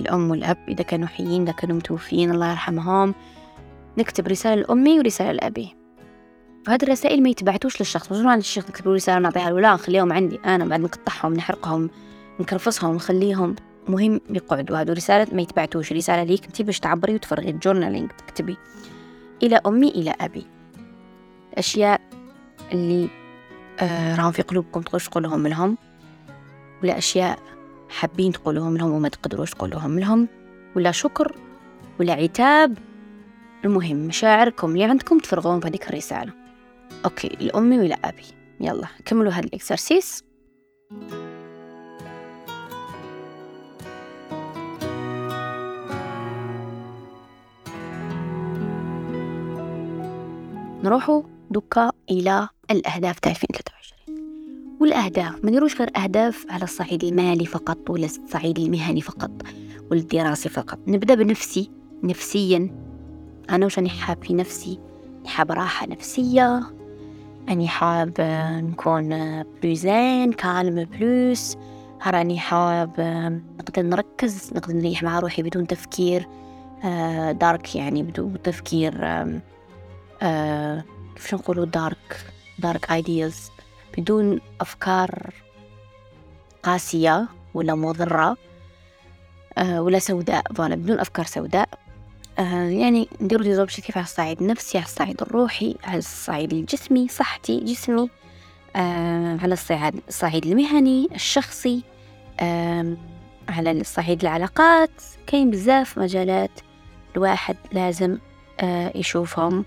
الأم 0.00 0.30
والأب 0.30 0.58
إذا 0.68 0.82
كانوا 0.82 1.08
حيين 1.08 1.42
إذا 1.42 1.52
كانوا 1.52 1.76
متوفيين 1.76 2.30
الله 2.30 2.50
يرحمهم. 2.50 3.14
نكتب 3.98 4.28
رسالة 4.28 4.62
لأمي 4.62 4.98
ورسالة 4.98 5.32
لأبي. 5.32 5.76
وهذه 6.68 6.82
الرسائل 6.82 7.22
ما 7.22 7.28
يتبعتوش 7.28 7.80
للشخص. 7.80 8.12
مش 8.12 8.26
عند 8.26 8.38
الشيخ 8.38 8.68
نكتب 8.68 8.88
رسالة 8.88 9.18
نعطيها 9.18 9.50
له؟ 9.50 9.60
لا 9.60 9.74
نخليهم 9.74 10.12
عندي 10.12 10.38
أنا 10.46 10.64
بعد 10.64 10.80
نقطعهم 10.80 11.34
نحرقهم 11.34 11.90
نكرفصهم 12.40 12.94
نخليهم. 12.94 13.54
مهم 13.88 14.20
يقعدوا. 14.30 14.80
هذو 14.80 14.92
رسالة 14.92 15.34
ما 15.34 15.42
يتبعتوش. 15.42 15.92
رسالة 15.92 16.22
ليك 16.22 16.46
انت 16.46 16.62
باش 16.62 16.80
تعبري 16.80 17.14
وتفرغي. 17.14 17.52
جورنالينج 17.52 18.10
تكتبي. 18.10 18.56
إلى 19.42 19.60
أمي 19.66 19.88
إلى 19.88 20.14
أبي. 20.20 20.46
الأشياء 21.52 22.00
اللي 22.72 23.08
آه 23.80 24.16
راهم 24.16 24.32
في 24.32 24.42
قلوبكم 24.42 24.80
تقولهم 24.80 25.46
لهم. 25.46 25.78
ولا 26.82 26.98
أشياء 26.98 27.38
حابين 27.88 28.32
تقولوهم 28.32 28.76
لهم 28.76 28.92
وما 28.92 29.08
تقدروش 29.08 29.50
تقولوهم 29.50 29.98
لهم 29.98 30.28
ولا 30.76 30.90
شكر 30.90 31.36
ولا 32.00 32.12
عتاب. 32.12 32.78
المهم 33.64 33.96
مشاعركم 33.96 34.70
اللي 34.70 34.84
عندكم 34.84 35.18
تفرغون 35.18 35.60
في 35.60 35.68
هذيك 35.68 35.88
الرسالة. 35.88 36.32
أوكي 37.04 37.28
لأمي 37.40 37.78
ولا 37.78 37.94
أبي؟ 38.04 38.24
يلا 38.60 38.88
كملوا 39.04 39.32
هذا 39.32 39.44
الإكسرسيس. 39.44 40.24
نروحوا 50.84 51.22
دكا 51.50 51.90
إلى 52.10 52.48
الأهداف 52.70 53.18
تاع 53.18 53.30
2023 53.30 53.63
والأهداف 54.84 55.44
ما 55.44 55.50
نديروش 55.50 55.78
غير 55.78 55.90
أهداف 55.96 56.46
على 56.50 56.64
الصعيد 56.64 57.04
المالي 57.04 57.46
فقط 57.46 57.90
ولا 57.90 58.04
الصعيد 58.04 58.58
المهني 58.58 59.00
فقط 59.00 59.30
ولا 59.90 60.00
الدراسي 60.00 60.48
فقط. 60.48 60.78
نبدأ 60.86 61.14
بنفسي 61.14 61.70
نفسيا. 62.02 62.70
أنا 63.50 63.66
وش 63.66 63.78
أني 63.78 63.88
حاب 63.88 64.24
في 64.24 64.34
نفسي؟ 64.34 64.78
حاب 65.26 65.52
راحة 65.52 65.86
نفسية 65.86 66.60
أني 67.48 67.68
حاب 67.68 68.14
نكون 68.70 69.42
بلوزين 69.62 70.32
كالم 70.32 70.84
بلوس 70.84 71.56
راني 72.06 72.38
حاب 72.38 73.00
نقدر 73.60 73.82
نركز 73.82 74.50
نقدر 74.54 74.74
نريح 74.74 75.02
مع 75.02 75.18
روحي 75.18 75.42
بدون 75.42 75.66
تفكير 75.66 76.28
دارك 77.32 77.76
يعني 77.76 78.02
بدون 78.02 78.42
تفكير 78.42 78.92
كيف 81.14 81.34
نقولوا 81.34 81.64
دارك 81.64 82.26
دارك 82.58 82.90
ايدياز 82.90 83.50
بدون 83.98 84.40
أفكار 84.60 85.34
قاسية 86.62 87.28
ولا 87.54 87.74
مضرة 87.74 88.36
ولا 89.58 89.98
سوداء 89.98 90.52
voilà 90.52 90.74
بدون 90.74 90.98
أفكار 91.00 91.26
سوداء. 91.26 91.68
آه 92.38 92.68
يعني 92.68 93.08
نديرو 93.20 93.42
des 93.42 93.54
objectifs 93.54 93.96
على 93.96 94.04
الصعيد 94.04 94.42
النفسي 94.42 94.78
على 94.78 94.86
الصعيد 94.86 95.22
الروحي 95.22 95.76
على 95.84 95.98
الصعيد 95.98 96.52
الجسمي 96.52 97.08
صحتي 97.08 97.60
جسمي 97.60 98.10
آه 98.76 99.38
على 99.42 99.52
الصعيد 99.52 100.00
الصعيد 100.08 100.46
المهني 100.46 101.08
الشخصي 101.14 101.82
آه 102.40 102.96
على 103.48 103.70
الصعيد 103.70 104.22
العلاقات. 104.22 104.90
كاين 105.26 105.50
بزاف 105.50 105.98
مجالات 105.98 106.50
الواحد 107.16 107.56
لازم 107.72 108.18
آه 108.60 108.92
يشوفهم 108.94 109.64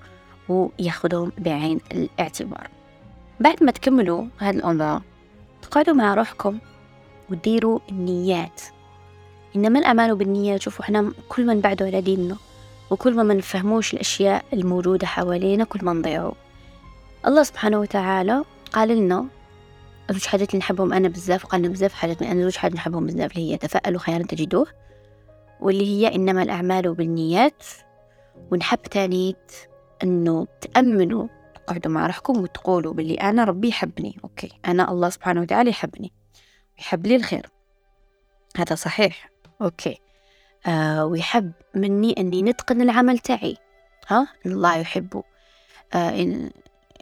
وياخذهم 0.49 1.31
بعين 1.37 1.79
الاعتبار. 1.91 2.67
بعد 3.39 3.63
ما 3.63 3.71
تكملوا 3.71 4.25
هذا 4.37 4.57
الأنظار 4.57 5.01
تقعدوا 5.61 5.93
مع 5.93 6.13
روحكم 6.13 6.59
وديروا 7.29 7.79
النيات. 7.89 8.61
إنما 9.55 9.79
الأعمال 9.79 10.15
بالنيات 10.15 10.61
شوفوا 10.61 10.85
إحنا 10.85 11.11
كل 11.29 11.45
ما 11.45 11.53
نبعدوا 11.53 11.87
على 11.87 12.01
ديننا 12.01 12.37
وكل 12.89 13.15
ما 13.15 13.23
ما 13.23 13.33
نفهموش 13.33 13.93
الأشياء 13.93 14.45
الموجودة 14.53 15.07
حوالينا 15.07 15.63
كل 15.63 15.85
ما 15.85 15.93
نضيعوا. 15.93 16.33
الله 17.27 17.43
سبحانه 17.43 17.79
وتعالى 17.79 18.43
قال 18.73 18.89
لنا 18.89 19.25
زوج 20.11 20.25
حاجات 20.25 20.49
اللي 20.49 20.59
نحبهم 20.59 20.93
أنا 20.93 21.07
بزاف 21.07 21.45
وقال 21.45 21.61
لنا 21.61 21.69
بزاف 21.69 21.93
حاجات 21.93 22.21
أنا 22.21 22.41
زوج 22.41 22.55
حاجات 22.55 22.75
نحبهم 22.75 23.05
بزاف 23.05 23.31
اللي 23.31 23.51
هي 23.51 23.57
تفاءلوا 23.57 23.99
خيرا 23.99 24.23
تجدوه 24.23 24.67
واللي 25.59 25.85
هي 25.85 26.15
إنما 26.15 26.43
الأعمال 26.43 26.93
بالنيات. 26.93 27.63
ونحب 28.51 28.81
تانيت 28.81 29.51
إنه 30.03 30.47
تأمنوا 30.61 31.27
تقعدوا 31.67 31.91
مع 31.91 32.07
روحكم 32.07 32.41
وتقولوا 32.41 32.93
باللي 32.93 33.13
أنا 33.15 33.43
ربي 33.43 33.67
يحبني. 33.67 34.17
أوكي. 34.23 34.51
أنا 34.67 34.91
الله 34.91 35.09
سبحانه 35.09 35.41
وتعالى 35.41 35.69
يحبني. 35.69 36.13
يحب 36.79 37.07
لي 37.07 37.15
الخير. 37.15 37.49
هذا 38.57 38.75
صحيح. 38.75 39.29
أوكي. 39.61 39.97
آه 40.67 41.05
ويحب 41.05 41.51
مني 41.75 42.15
أني 42.17 42.41
نتقن 42.41 42.81
العمل 42.81 43.19
تاعي. 43.19 43.57
ها؟ 44.07 44.27
الله 44.45 44.77
يحب. 44.77 45.23
آه 45.93 46.09
إن, 46.09 46.51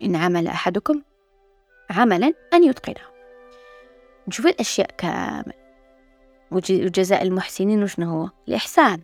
إن 0.03 0.15
عمل 0.15 0.47
أحدكم 0.47 1.01
عملا 1.89 2.33
أن 2.53 2.63
يتقنه. 2.63 3.05
نشوف 4.27 4.45
الأشياء 4.45 4.91
كامل 4.97 5.53
وجزاء 6.51 7.23
المحسنين 7.23 7.83
وشنو 7.83 8.09
هو؟ 8.09 8.29
الإحسان. 8.47 9.01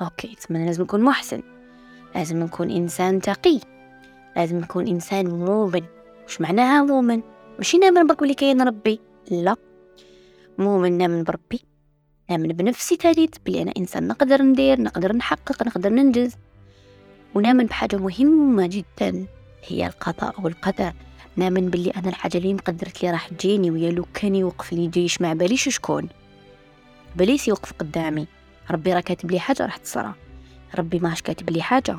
أوكي. 0.00 0.36
ثم 0.38 0.56
لازم 0.56 0.82
نكون 0.82 1.00
محسن. 1.00 1.42
لازم 2.14 2.38
نكون 2.42 2.70
إنسان 2.70 3.20
تقي. 3.20 3.60
لازم 4.36 4.58
نكون 4.58 4.88
إنسان 4.88 5.26
مؤمن. 5.26 5.82
وش 6.26 6.40
معناها 6.40 6.82
مؤمن. 6.82 7.22
مش 7.58 7.74
نامن 7.74 8.06
برك 8.06 8.22
اللي 8.22 8.34
كاين 8.34 8.62
ربي. 8.62 9.00
لا. 9.30 9.56
مؤمن 10.58 10.98
نامن 10.98 11.22
بربي. 11.22 11.60
نامن 12.30 12.48
بنفسي 12.48 12.96
تانيت 12.96 13.36
بلي 13.46 13.62
أنا 13.62 13.72
إنسان 13.78 14.08
نقدر 14.08 14.42
ندير 14.42 14.80
نقدر 14.80 15.16
نحقق 15.16 15.66
نقدر 15.66 15.90
ننجز. 15.90 16.36
ونامن 17.34 17.66
بحاجة 17.66 17.96
مهمة 17.96 18.66
جدا. 18.66 19.26
هي 19.64 19.86
القضاء 19.86 20.40
والقدر 20.40 20.92
نامن 21.36 21.68
باللي 21.68 21.90
أنا 21.90 22.08
الحاجة 22.08 22.38
اللي 22.38 22.54
مقدرت 22.54 23.02
لي 23.02 23.10
راح 23.10 23.28
تجيني 23.28 23.70
ويا 23.70 23.90
لو 23.90 24.06
كان 24.14 24.34
يوقف 24.34 24.72
لي 24.72 24.86
جيش 24.86 25.20
ما 25.20 25.32
علاباليش 25.32 25.68
شكون. 25.68 26.08
بليس 27.16 27.48
يوقف 27.48 27.72
قدامي. 27.72 28.26
ربي 28.70 28.92
راه 28.92 29.00
كاتب 29.00 29.30
لي 29.30 29.40
حاجة 29.40 29.62
راح 29.62 29.76
تصرى. 29.76 30.14
ربي 30.78 30.98
ماش 30.98 31.22
كاتب 31.22 31.50
لي 31.50 31.62
حاجة. 31.62 31.98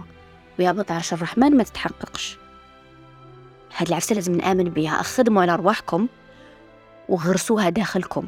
ويا 0.60 0.86
عرش 0.90 1.14
الرحمن 1.14 1.58
ما 1.58 1.64
تتحققش. 1.64 2.38
هاد 3.78 3.88
العفسة 3.88 4.16
لازم 4.16 4.36
نآمن 4.36 4.64
بها 4.64 5.02
أخدموا 5.02 5.42
على 5.42 5.54
أرواحكم 5.54 6.08
وغرسوها 7.10 7.70
داخلكم. 7.70 8.28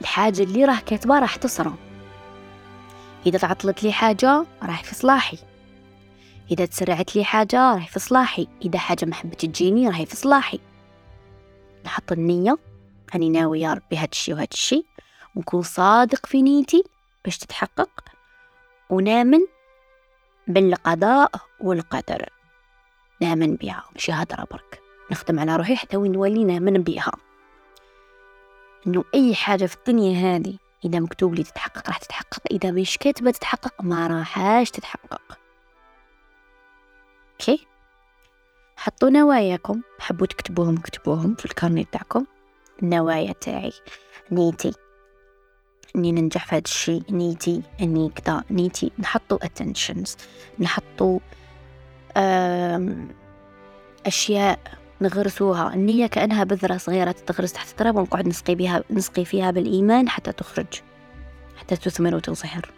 الحاجة 0.00 0.42
اللي 0.42 0.64
راه 0.64 0.80
كاتبة 0.86 1.18
راح 1.18 1.36
تصرى. 1.36 1.74
إذا 3.26 3.38
تعطلت 3.38 3.82
لي 3.82 3.92
حاجة 3.92 4.44
راح 4.62 4.84
في 4.84 4.94
صلاحي. 4.94 5.38
إذا 6.50 6.66
تسرعت 6.66 7.16
لي 7.16 7.24
حاجة 7.24 7.74
راح 7.74 7.88
في 7.88 7.98
صلاحي. 7.98 8.48
إذا 8.64 8.78
حاجة 8.78 9.04
ما 9.06 9.14
حبت 9.14 9.44
تجيني 9.44 9.88
راح 9.88 10.02
في 10.02 10.16
صلاحي. 10.16 10.60
نحط 11.84 12.12
النية. 12.12 12.58
أني 13.14 13.28
ناوي 13.28 13.60
يا 13.60 13.74
ربي 13.74 13.96
هاد 13.96 14.08
الشي 14.12 14.32
وهاد 14.32 14.48
الشي. 14.52 14.84
ونكون 15.34 15.62
صادق 15.62 16.26
في 16.26 16.42
نيتي 16.42 16.84
باش 17.24 17.38
تتحقق. 17.38 17.90
ونآمن 18.90 19.40
بالقضاء 20.48 21.30
والقدر. 21.60 22.28
نامن 23.20 23.56
بها 23.56 23.84
ماشي 23.92 24.12
هضرة 24.12 24.46
برك. 24.50 24.80
نخدم 25.10 25.40
على 25.40 25.56
روحي 25.56 25.76
حتى 25.76 25.96
وين 25.96 26.12
نولي 26.12 26.44
نامن 26.44 26.82
بها 26.82 27.12
إنه 28.86 29.04
أي 29.14 29.34
حاجة 29.34 29.66
في 29.66 29.76
الدنيا 29.76 30.36
هذه 30.36 30.58
إذا 30.84 31.00
مكتوب 31.00 31.34
لي 31.34 31.42
تتحقق 31.42 31.86
راح 31.86 31.98
تتحقق. 31.98 32.42
إذا 32.50 32.70
مش 32.70 32.98
كاتبة 32.98 33.30
تتحقق 33.30 33.82
ما 33.82 34.06
راحاش 34.06 34.70
تتحقق. 34.70 35.38
أوكي؟ 37.32 37.66
حطوا 38.76 39.10
نواياكم. 39.10 39.82
حبوا 39.98 40.26
تكتبوهم 40.26 40.76
كتبوهم 40.76 41.34
في 41.34 41.44
ال 41.44 41.50
carnet 41.50 41.84
تاعكم. 41.84 42.26
النوايا 42.82 43.32
تاعي. 43.32 43.72
نيتي. 44.32 44.72
إني 45.96 46.12
ننجح 46.12 46.46
في 46.46 46.54
هذا 46.54 46.62
الشيء 46.64 47.02
نيتي 47.10 47.62
إني 47.80 48.10
كذا 48.14 48.44
نيتي 48.50 48.92
نحطوا 48.98 49.38
intentions 49.38 50.10
نحطوا 50.58 51.18
أشياء 54.06 54.58
نغرسوها. 55.00 55.74
النية 55.74 56.06
كأنها 56.06 56.44
بذرة 56.44 56.76
صغيرة 56.76 57.12
تتغرس 57.12 57.52
تحت 57.52 57.70
التراب 57.70 57.96
ونقعد 57.96 58.28
نسقي 58.28 58.54
بها 58.54 58.84
نسقي 58.90 59.24
فيها 59.24 59.50
بالإيمان 59.50 60.08
حتى 60.08 60.32
تخرج 60.32 60.66
حتى 61.56 61.76
تثمر 61.76 62.14
وتزهر 62.14 62.70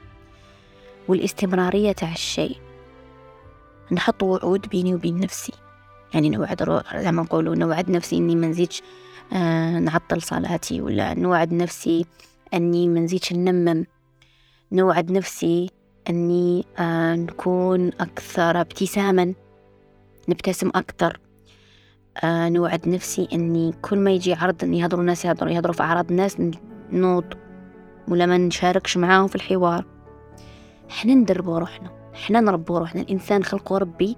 والاستمرارية 1.09 1.93
تاع 1.93 2.12
الشيء. 2.12 2.59
نحط 3.93 4.23
وعود 4.23 4.69
بيني 4.69 4.95
وبين 4.95 5.21
نفسي. 5.21 5.52
يعني 6.14 6.31
نوعد 6.31 6.62
روح 6.62 6.97
زي 6.97 7.12
ما 7.12 7.23
نقولوا 7.23 7.55
نوعد 7.55 7.90
نفسي 7.90 8.17
إني 8.17 8.37
ما 8.37 8.47
نزيدش 8.47 8.83
آه 9.33 9.79
نعطل 9.79 10.23
صلاتي 10.23 10.81
ولا 10.81 11.14
نوعد 11.14 11.52
نفسي 11.52 12.07
أني 12.54 12.88
ما 12.88 13.00
نزيدش 13.00 13.33
ننمم 13.33 13.87
نوعد 14.73 15.12
نفسي 15.12 15.71
أني 16.11 16.66
آه 16.78 17.14
نكون 17.14 17.88
أكثر 17.88 18.61
ابتساما. 18.61 19.35
نبتسم 20.28 20.69
أكثر. 20.75 21.21
آه 22.25 22.49
نوعد 22.49 22.88
نفسي 22.88 23.28
أني 23.33 23.73
كل 23.83 23.99
ما 23.99 24.11
يجي 24.11 24.35
عرض 24.35 24.64
أن 24.64 24.75
يهضروا 24.75 25.00
الناس 25.00 25.25
يهضروا 25.25 25.52
يهضروا 25.52 25.75
في 25.75 25.83
أعراض 25.83 26.11
الناس 26.11 26.37
نوض. 26.92 27.25
ولا 28.09 28.26
ما 28.26 28.38
نشاركش 28.38 28.97
معاهم 28.97 29.26
في 29.26 29.35
الحوار. 29.35 29.85
إحنا 30.90 31.14
ندربوا 31.14 31.59
روحنا 31.59 31.90
إحنا 32.14 32.40
نربوا 32.40 32.78
روحنا 32.78 33.00
الإنسان 33.00 33.45
خلقه 33.45 33.78
ربي. 33.78 34.16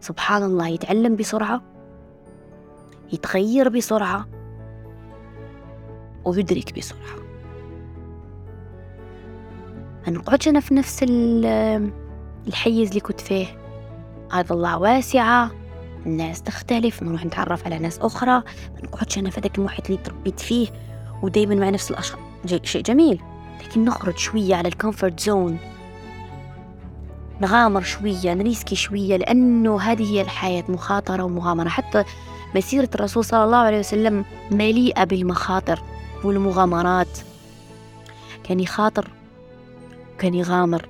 سبحان 0.00 0.42
الله. 0.42 0.68
يتعلم 0.68 1.16
بسرعة. 1.16 1.62
يتغير 3.12 3.68
بسرعة. 3.68 4.28
ويدرك 6.24 6.78
بسرعة. 6.78 7.31
ما 10.06 10.12
نقعدش 10.12 10.48
أنا 10.48 10.60
في 10.60 10.74
نفس 10.74 11.04
الحيز 12.48 12.88
اللي 12.88 13.00
كنت 13.00 13.20
فيه. 13.20 13.46
هذا 14.32 14.54
الله 14.54 14.78
واسعة 14.78 15.50
الناس 16.06 16.42
تختلف 16.42 17.02
نروح 17.02 17.24
نتعرف 17.24 17.66
على 17.66 17.78
ناس 17.78 17.98
أخرى. 17.98 18.42
ما 18.74 18.82
نقعدش 18.84 19.18
أنا 19.18 19.30
في 19.30 19.40
هذاك 19.40 19.58
المحيط 19.58 19.86
اللي 19.86 20.02
تربيت 20.04 20.40
فيه 20.40 20.68
ودايما 21.22 21.54
مع 21.54 21.70
نفس 21.70 21.90
الأشخاص 21.90 22.20
شيء 22.62 22.82
جميل. 22.82 23.20
لكن 23.64 23.84
نخرج 23.84 24.16
شوية 24.16 24.54
على 24.54 24.68
ال 24.68 24.75
comfort 24.75 25.20
zone. 25.20 25.58
نغامر 27.40 27.82
شوية 27.82 28.34
ن 28.34 28.39
risquer 28.39 28.76
شوية 28.76 29.16
لأنه 29.16 29.80
هذه 29.80 30.14
هي 30.14 30.20
الحياة 30.20 30.64
مخاطرة 30.68 31.22
ومغامرة. 31.22 31.68
حتى 31.68 32.04
مسيرة 32.54 32.88
الرسول 32.94 33.24
صلى 33.24 33.44
الله 33.44 33.56
عليه 33.56 33.78
وسلم 33.78 34.24
مليئة 34.50 35.04
بالمخاطر 35.04 35.82
والمغامرات. 36.24 37.18
كان 38.44 38.60
يخاطر 38.60 39.10
وكان 40.22 40.34
يغامر 40.34 40.88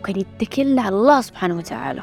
وكان 0.00 0.16
يتكل 0.20 0.78
على 0.78 0.96
الله 0.96 1.20
سبحانه 1.20 1.56
وتعالى. 1.56 2.02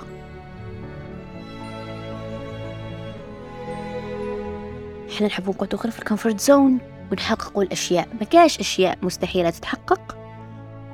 إحنا 5.16 5.28
نحب 5.28 5.50
نقعد 5.50 5.74
أخرى 5.74 5.92
في 5.92 6.00
ال 6.00 6.05
comfort 6.05 6.40
zone 6.40 6.78
ونحقق 7.12 7.60
الأشياء. 7.60 8.08
ما 8.20 8.26
كاش 8.26 8.60
أشياء 8.60 8.98
مستحيلة 9.02 9.50
تتحقق 9.50 10.18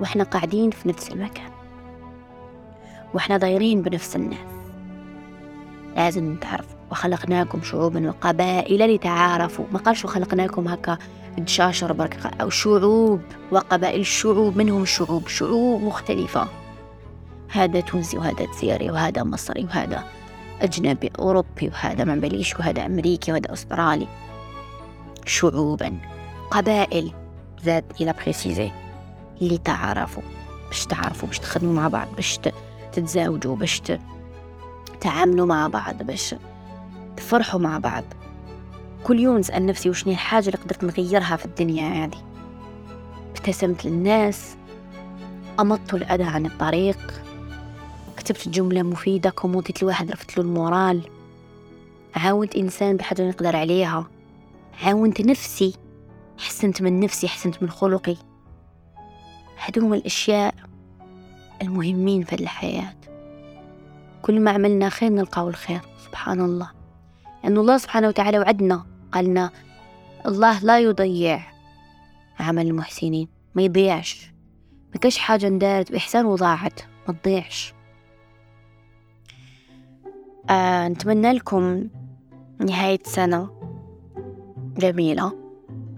وإحنا 0.01 0.23
قاعدين 0.23 0.71
في 0.71 0.89
نفس 0.89 1.11
المكان. 1.11 1.51
وإحنا 3.13 3.37
دايرين 3.37 3.81
بنفس 3.81 4.15
الناس. 4.15 4.37
لازم 5.95 6.33
نتعرف. 6.33 6.67
وخلقناكم 6.91 7.61
شعوبا 7.61 8.09
وقبائل 8.09 8.95
لتعارفوا. 8.95 9.65
ما 9.71 9.79
قالش 9.79 10.05
وخلقناكم 10.05 10.67
هكا 10.67 10.97
تشاشر 11.45 11.93
برك 11.93 12.41
أو 12.41 12.49
شعوب 12.49 13.21
وقبائل 13.51 14.05
شعوب 14.05 14.57
منهم 14.57 14.85
شعوب 14.85 15.27
شعوب 15.27 15.81
مختلفة. 15.83 16.47
هذا 17.51 17.79
تونسي 17.79 18.17
وهذا 18.17 18.45
جزائري 18.45 18.91
وهذا 18.91 19.23
مصري 19.23 19.63
وهذا 19.63 20.03
أجنبي 20.61 21.11
أوروبي 21.19 21.67
وهذا 21.67 22.03
منبليش 22.03 22.55
وهذا 22.55 22.85
أمريكي 22.85 23.31
وهذا 23.31 23.53
أسترالي. 23.53 24.07
شعوبا. 25.25 25.97
قبائل. 26.51 27.11
زاد 27.63 27.83
إلى 28.01 28.13
بريسيزي 28.13 28.71
اللي 29.41 29.57
تعرفوا 29.57 30.23
باش 30.67 30.85
تعرفوا 30.85 31.27
باش 31.27 31.39
تخدموا 31.39 31.73
مع 31.73 31.87
بعض 31.87 32.07
باش 32.15 32.39
تتزاوجوا 32.91 33.55
باش 33.55 33.81
تعاملوا 35.01 35.45
مع 35.45 35.67
بعض 35.67 36.03
باش 36.03 36.35
تفرحوا 37.17 37.59
مع 37.59 37.77
بعض. 37.77 38.03
كل 39.03 39.19
يوم 39.19 39.37
نسأل 39.37 39.65
نفسي 39.65 39.89
وشني 39.89 40.13
الحاجة 40.13 40.45
اللي 40.45 40.57
قدرت 40.57 40.83
نغيرها 40.83 41.35
في 41.35 41.45
الدنيا 41.45 42.05
هذه. 42.05 42.23
ابتسمت 43.35 43.85
للناس 43.85 44.55
أمضت 45.59 45.93
الأذى 45.93 46.23
عن 46.23 46.45
الطريق 46.45 47.23
كتبت 48.17 48.49
جملة 48.49 48.81
مفيدة 48.81 49.29
comment 49.29 49.71
يت 49.71 49.83
لواحد 49.83 50.11
رفت 50.11 50.37
له 50.37 50.43
ال 50.43 50.52
moral. 50.52 51.01
عاونت 52.15 52.55
إنسان 52.55 52.97
بحاجة 52.97 53.29
نقدر 53.29 53.55
عليها. 53.55 54.07
عاونت 54.83 55.21
نفسي 55.21 55.75
حسنت 56.37 56.81
من 56.81 56.99
نفسي 56.99 57.27
حسنت 57.27 57.63
من 57.63 57.69
خلقي. 57.69 58.15
هادو 59.65 59.81
هما 59.81 59.95
الأشياء 59.95 60.55
المهمين 61.61 62.23
في 62.23 62.35
الحياة. 62.35 62.93
كل 64.21 64.39
ما 64.39 64.51
عملنا 64.51 64.89
خير 64.89 65.09
نلقاو 65.09 65.49
الخير 65.49 65.81
سبحان 66.05 66.41
الله. 66.41 66.80
لأن 67.43 67.57
الله 67.57 67.77
سبحانه 67.77 68.07
وتعالى 68.07 68.39
وعدنا. 68.39 68.85
قالنا 69.11 69.51
الله 70.25 70.59
لا 70.59 70.79
يضيع 70.79 71.41
عمل 72.39 72.67
المحسنين 72.67 73.27
ما 73.55 73.61
يضيعش. 73.61 74.31
ما 74.93 74.99
كاش 74.99 75.17
حاجة 75.17 75.49
ندارت 75.49 75.91
بإحسان 75.91 76.25
وضاعت 76.25 76.81
ما 77.07 77.13
تضيعش. 77.13 77.73
آه 80.49 80.87
نتمنى 80.87 81.31
لكم 81.31 81.87
نهاية 82.59 82.99
سنة 83.03 83.49
جميلة. 84.77 85.33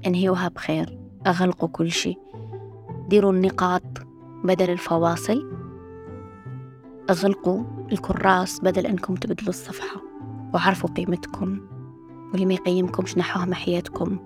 انهيوها 0.06 0.48
بخير 0.48 1.00
أغلقوا 1.28 1.70
كل 1.70 1.92
شيء. 1.92 2.18
ديروا 3.08 3.32
النقاط 3.32 3.84
بدل 4.44 4.70
الفواصل. 4.70 5.52
أغلقوا 7.10 7.64
الكراس 7.92 8.60
بدل 8.60 8.86
أنكم 8.86 9.16
تبدلوا 9.16 9.50
الصفحة. 9.50 10.13
وعرفوا 10.54 10.90
قيمتكم 10.90 11.60
واللي 12.32 12.46
ما 12.46 12.54
يقيمكمش 12.54 13.18
نحوها 13.18 13.46
محياتكم 13.46 14.20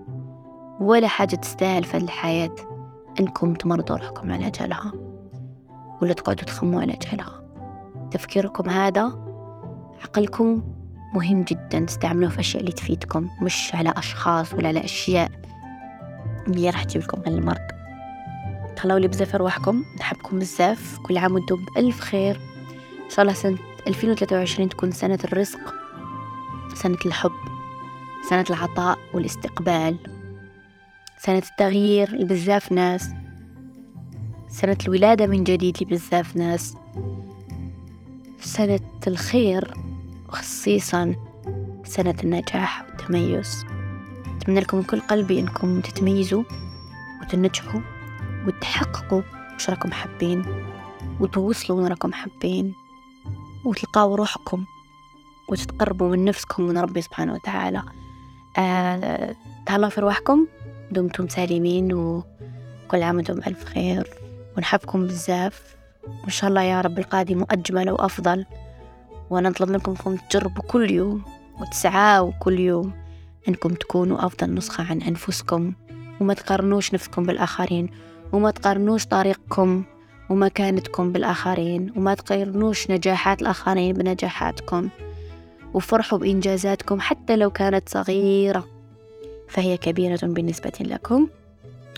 ولا 0.80 1.08
حاجة 1.08 1.36
تستاهل 1.36 1.84
في 1.84 1.98
الحياة 1.98 2.56
أنكم 3.20 3.54
تمرضوا 3.54 3.98
روحكم 3.98 4.32
على 4.32 4.52
جالها 4.52 4.92
ولا 6.02 6.13
تقعدوا 6.13 6.44
تخموا 6.44 6.82
على 6.82 6.98
جالها 7.12 7.44
تفكيركم 8.12 8.70
هذا 8.70 9.04
عقلكم 10.04 10.63
مهم 11.13 11.44
جدا 11.44 11.80
تستعملوه 11.80 12.30
في 12.30 12.40
أشياء 12.40 12.62
اللي 12.62 12.72
تفيدكم 12.72 13.30
مش 13.42 13.76
على 13.76 13.94
أشخاص 13.98 14.54
ولا 14.54 14.68
على 14.68 14.84
أشياء 14.84 15.32
اللي 16.48 16.70
راح 16.70 16.84
تجيب 16.84 17.02
لكم 17.02 17.22
المرض. 17.28 17.68
تهلاو 18.76 18.98
لي 18.98 19.08
بزاف 19.08 19.36
رواحكم 19.36 19.84
نحبكم 20.00 20.40
بزاف 20.40 21.00
كل 21.00 21.18
عام 21.18 21.34
وأنتم 21.34 21.66
بألف 21.66 22.00
خير. 22.00 22.36
إن 23.06 23.10
شاء 23.10 23.22
الله 23.22 23.34
سنة 23.34 23.58
2023 23.88 24.70
تكون 24.70 24.92
سنة 24.92 25.20
الرزق. 25.24 25.77
سنة 26.78 26.98
الحب 27.06 27.32
سنة 28.30 28.46
العطاء 28.50 28.98
والاستقبال 29.13 29.98
سنة 31.20 31.38
التغيير 31.52 32.16
لبزاف 32.16 32.72
ناس 32.72 33.10
سنة 34.50 34.78
الولادة 34.86 35.28
من 35.28 35.44
جديد 35.44 35.84
لبزاف 35.84 36.36
ناس 36.36 36.76
سنة 38.40 38.80
الخير 39.08 39.74
وخصيصا 40.30 41.16
سنة 41.84 42.16
النجاح 42.24 42.84
والتميز. 42.84 43.66
أتمنى 44.38 44.60
لكم 44.60 44.78
من 44.78 44.84
كل 44.84 45.00
قلبي 45.00 45.40
أنكم 45.40 45.82
تتميزوا 45.82 46.44
وتنجحوا 47.22 47.82
وتحققوا 48.48 49.22
وش 49.56 49.70
راكم 49.70 49.92
حابين 49.92 50.46
وتوصلوا 51.20 51.78
وين 51.78 51.88
راكم 51.88 52.13
حابين 52.13 52.74
وتلقاوا 53.66 54.16
روحكم. 54.18 54.66
وتتقربوا 55.48 56.10
من 56.10 56.26
نفسكم 56.26 56.64
من 56.64 56.78
ربي 56.78 57.02
سبحانه 57.02 57.34
وتعالى. 57.34 57.84
آه 58.58 59.36
تهلاو 59.66 59.90
في 59.90 60.02
رواحكم. 60.02 60.48
دمتم 60.92 61.28
سالمين 61.28 61.94
وكل 61.94 63.04
عام 63.04 63.16
وأنتم 63.16 63.34
بألف 63.34 63.64
خير. 63.64 64.08
ونحبكم 64.58 65.08
بزاف. 65.08 65.76
وإن 66.08 66.30
شاء 66.30 66.50
الله 66.50 66.62
يا 66.62 66.82
رب 66.82 67.00
القادم 67.00 67.46
أجمل 67.52 67.90
وأفضل. 67.92 68.46
وأنا 69.30 69.50
نطلب 69.50 69.70
منكم 69.70 70.16
تجربوا 70.30 70.64
كل 70.64 70.92
يوم 70.92 71.24
وتسعاوا 71.60 72.32
كل 72.40 72.60
يوم 72.60 72.94
أنكم 73.48 73.74
تكونوا 73.74 74.26
أفضل 74.26 74.54
نسخة 74.54 74.84
عن 74.84 75.02
أنفسكم. 75.02 75.74
وما 76.22 76.34
تقارنوش 76.34 76.94
نفسكم 76.94 77.24
بالآخرين. 77.24 77.90
وما 78.34 78.52
تقارنوش 78.52 79.06
طريقكم 79.06 79.84
ومكانتكم 80.30 81.12
بالآخرين. 81.12 81.94
وما 81.96 82.14
تقارنوش 82.14 82.92
نجاحات 82.92 83.42
الآخرين 83.42 83.94
بنجاحاتكم. 83.94 84.90
وفرحوا 85.73 86.19
بإنجازاتكم 86.19 86.99
حتى 86.99 87.36
لو 87.36 87.49
كانت 87.49 87.89
صغيرة. 87.89 88.67
فهي 89.47 89.77
كبيرة 89.77 90.19
بالنسبة 90.23 90.73
لكم. 90.80 91.27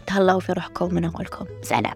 تهلاو 0.07 0.39
في 0.39 0.53
روحكم 0.53 0.93
من 0.93 1.01
نقولكم 1.01 1.45
سلام. 1.61 1.95